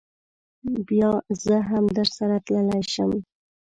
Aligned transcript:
بیا 0.87 1.11
زه 1.43 1.55
هم 1.69 1.85
درسره 1.97 2.35
تللی 2.45 2.81
شم. 2.93 3.11